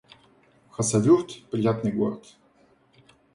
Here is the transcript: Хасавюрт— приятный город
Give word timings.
Хасавюрт— 0.71 1.43
приятный 1.51 1.91
город 1.91 2.23